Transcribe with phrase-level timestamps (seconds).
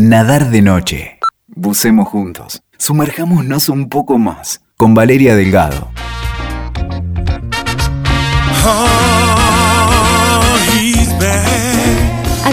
[0.00, 1.18] Nadar de noche.
[1.48, 2.62] Bucemos juntos.
[2.76, 4.60] Sumerjámonos un poco más.
[4.76, 5.90] Con Valeria Delgado.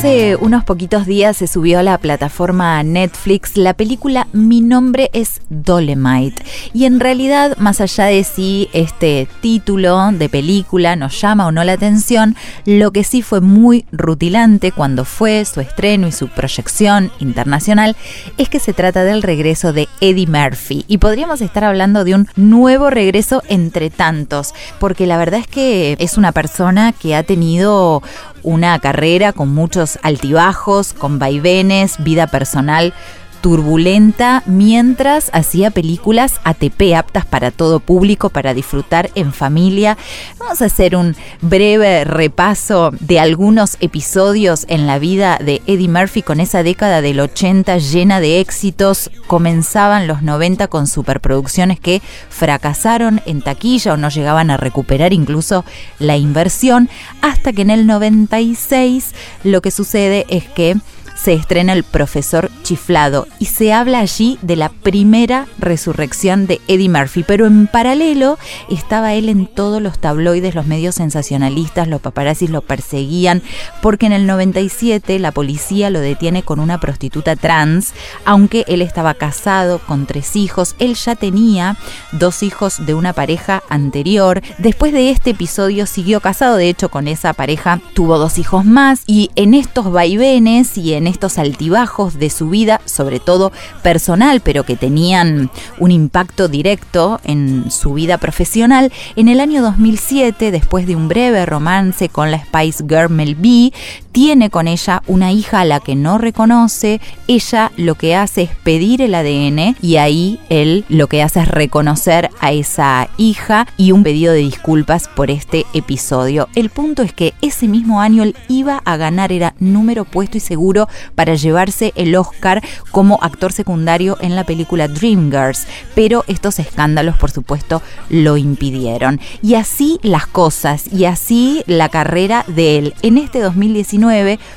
[0.00, 5.42] Hace unos poquitos días se subió a la plataforma Netflix la película Mi nombre es
[5.50, 6.42] Dolemite.
[6.72, 11.64] Y en realidad, más allá de si este título de película nos llama o no
[11.64, 17.12] la atención, lo que sí fue muy rutilante cuando fue su estreno y su proyección
[17.18, 17.94] internacional
[18.38, 20.86] es que se trata del regreso de Eddie Murphy.
[20.88, 25.96] Y podríamos estar hablando de un nuevo regreso entre tantos, porque la verdad es que
[25.98, 28.02] es una persona que ha tenido
[28.42, 32.92] una carrera con muchos altibajos, con vaivenes, vida personal
[33.40, 39.96] turbulenta mientras hacía películas ATP aptas para todo público, para disfrutar en familia.
[40.38, 46.22] Vamos a hacer un breve repaso de algunos episodios en la vida de Eddie Murphy
[46.22, 49.10] con esa década del 80 llena de éxitos.
[49.26, 55.64] Comenzaban los 90 con superproducciones que fracasaron en taquilla o no llegaban a recuperar incluso
[55.98, 56.88] la inversión,
[57.22, 60.76] hasta que en el 96 lo que sucede es que
[61.22, 66.88] se estrena El Profesor Chiflado y se habla allí de la primera resurrección de Eddie
[66.88, 68.38] Murphy, pero en paralelo
[68.70, 73.42] estaba él en todos los tabloides, los medios sensacionalistas, los paparazzis lo perseguían,
[73.82, 77.92] porque en el 97 la policía lo detiene con una prostituta trans,
[78.24, 81.76] aunque él estaba casado con tres hijos, él ya tenía
[82.12, 87.08] dos hijos de una pareja anterior, después de este episodio siguió casado, de hecho con
[87.08, 92.30] esa pareja tuvo dos hijos más y en estos vaivenes y en estos altibajos de
[92.30, 98.92] su vida, sobre todo personal, pero que tenían un impacto directo en su vida profesional,
[99.16, 103.72] en el año 2007, después de un breve romance con la Spice Girl Mel B,
[104.12, 108.50] tiene con ella una hija a la que no reconoce, ella lo que hace es
[108.50, 113.92] pedir el ADN y ahí él lo que hace es reconocer a esa hija y
[113.92, 116.48] un pedido de disculpas por este episodio.
[116.54, 120.40] El punto es que ese mismo año él iba a ganar, era número puesto y
[120.40, 127.16] seguro para llevarse el Oscar como actor secundario en la película Dreamgirls, pero estos escándalos
[127.16, 129.20] por supuesto lo impidieron.
[129.42, 132.94] Y así las cosas y así la carrera de él.
[133.02, 133.99] En este 2019,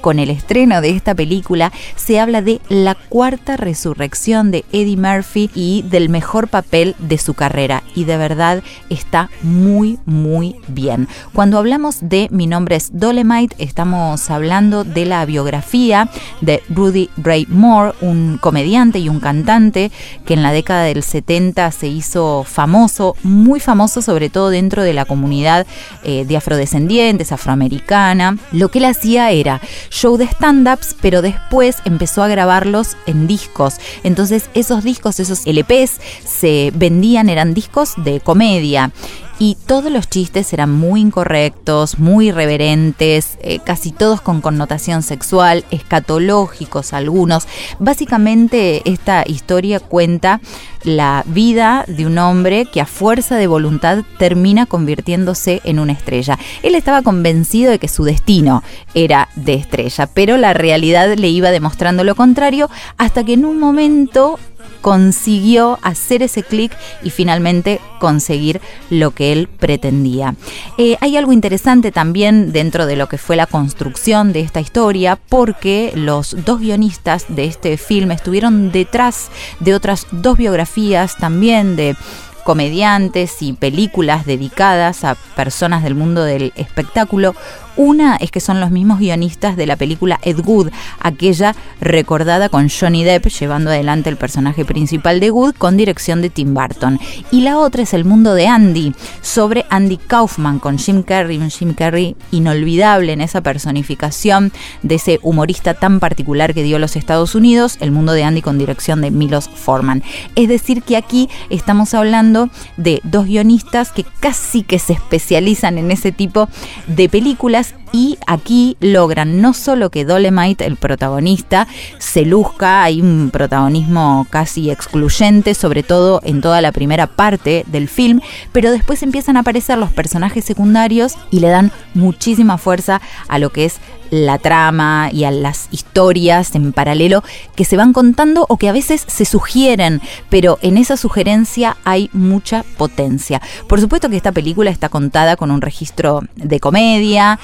[0.00, 5.50] con el estreno de esta película, se habla de la cuarta resurrección de Eddie Murphy
[5.54, 7.82] y del mejor papel de su carrera.
[7.94, 11.08] Y de verdad está muy, muy bien.
[11.32, 16.08] Cuando hablamos de Mi nombre es Dolemite, estamos hablando de la biografía
[16.40, 19.90] de Rudy Ray Moore, un comediante y un cantante
[20.24, 24.92] que en la década del 70 se hizo famoso, muy famoso sobre todo dentro de
[24.92, 25.66] la comunidad
[26.02, 28.36] eh, de afrodescendientes, afroamericana.
[28.52, 33.76] Lo que él hacía era show de stand-ups, pero después empezó a grabarlos en discos.
[34.02, 38.92] Entonces esos discos, esos LPs, se vendían, eran discos de comedia
[39.38, 45.64] y todos los chistes eran muy incorrectos, muy irreverentes, eh, casi todos con connotación sexual,
[45.70, 47.48] escatológicos algunos.
[47.78, 50.40] Básicamente esta historia cuenta
[50.84, 56.38] la vida de un hombre que a fuerza de voluntad termina convirtiéndose en una estrella.
[56.62, 58.62] Él estaba convencido de que su destino
[58.94, 63.58] era de estrella, pero la realidad le iba demostrando lo contrario hasta que en un
[63.58, 64.38] momento
[64.84, 66.70] consiguió hacer ese clic
[67.02, 70.34] y finalmente conseguir lo que él pretendía.
[70.76, 75.18] Eh, hay algo interesante también dentro de lo que fue la construcción de esta historia
[75.30, 81.96] porque los dos guionistas de este film estuvieron detrás de otras dos biografías también de
[82.44, 87.34] comediantes y películas dedicadas a personas del mundo del espectáculo.
[87.76, 90.70] Una es que son los mismos guionistas de la película Ed Wood,
[91.00, 96.30] aquella recordada con Johnny Depp llevando adelante el personaje principal de Wood con dirección de
[96.30, 97.00] Tim Burton.
[97.30, 101.50] Y la otra es El mundo de Andy, sobre Andy Kaufman con Jim Carrey, un
[101.50, 104.52] Jim Carrey inolvidable en esa personificación
[104.82, 108.58] de ese humorista tan particular que dio los Estados Unidos, El mundo de Andy con
[108.58, 110.02] dirección de Milos Forman.
[110.36, 115.90] Es decir, que aquí estamos hablando de dos guionistas que casi que se especializan en
[115.90, 116.48] ese tipo
[116.86, 121.68] de películas y aquí logran no solo que Dolemite, el protagonista,
[121.98, 127.88] se luzca, hay un protagonismo casi excluyente, sobre todo en toda la primera parte del
[127.88, 128.20] film,
[128.52, 133.50] pero después empiezan a aparecer los personajes secundarios y le dan muchísima fuerza a lo
[133.50, 133.76] que es
[134.10, 137.22] la trama y a las historias en paralelo
[137.56, 142.10] que se van contando o que a veces se sugieren, pero en esa sugerencia hay
[142.12, 143.40] mucha potencia.
[143.68, 147.38] Por supuesto que esta película está contada con un registro de comedia,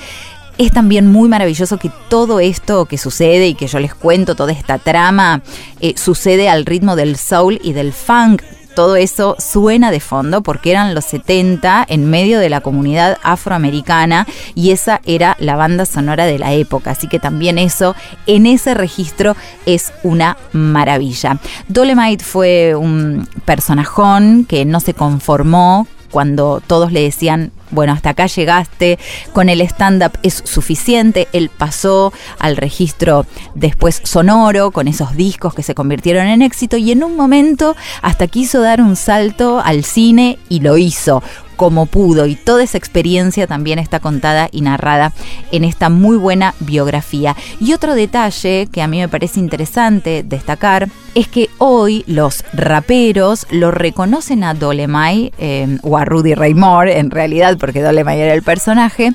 [0.58, 4.52] Es también muy maravilloso que todo esto que sucede y que yo les cuento, toda
[4.52, 5.40] esta trama,
[5.80, 8.42] eh, sucede al ritmo del soul y del funk
[8.80, 14.26] todo eso suena de fondo porque eran los 70 en medio de la comunidad afroamericana
[14.54, 16.92] y esa era la banda sonora de la época.
[16.92, 17.94] Así que también eso
[18.26, 19.36] en ese registro
[19.66, 21.36] es una maravilla.
[21.68, 28.26] Dolemite fue un personajón que no se conformó cuando todos le decían, bueno, hasta acá
[28.26, 28.98] llegaste,
[29.32, 35.62] con el stand-up es suficiente, él pasó al registro después sonoro, con esos discos que
[35.62, 40.38] se convirtieron en éxito, y en un momento hasta quiso dar un salto al cine
[40.48, 41.22] y lo hizo
[41.60, 45.12] como pudo y toda esa experiencia también está contada y narrada
[45.52, 47.36] en esta muy buena biografía.
[47.60, 53.46] Y otro detalle que a mí me parece interesante destacar es que hoy los raperos
[53.50, 58.42] lo reconocen a Dolemay eh, o a Rudy Raymore en realidad porque Dolemay era el
[58.42, 59.12] personaje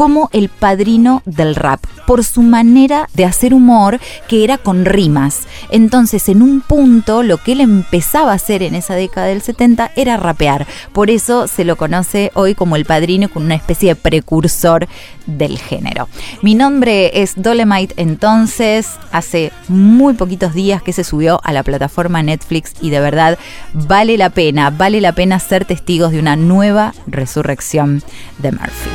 [0.00, 5.42] como el padrino del rap, por su manera de hacer humor que era con rimas.
[5.70, 9.90] Entonces, en un punto, lo que él empezaba a hacer en esa década del 70
[9.96, 10.66] era rapear.
[10.94, 14.88] Por eso se lo conoce hoy como el padrino, con una especie de precursor
[15.26, 16.08] del género.
[16.40, 22.22] Mi nombre es Dolemite, entonces, hace muy poquitos días que se subió a la plataforma
[22.22, 23.38] Netflix y de verdad
[23.74, 28.02] vale la pena, vale la pena ser testigos de una nueva resurrección
[28.38, 28.90] de Murphy.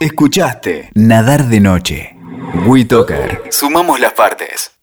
[0.00, 2.16] Escuchaste Nadar de Noche.
[2.66, 3.42] WeToker.
[3.50, 4.77] Sumamos las partes.